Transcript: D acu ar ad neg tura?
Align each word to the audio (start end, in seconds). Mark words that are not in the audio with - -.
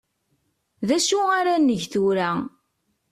D 0.87 0.89
acu 0.97 1.19
ar 1.37 1.45
ad 1.53 1.61
neg 1.61 1.81
tura? 1.91 2.29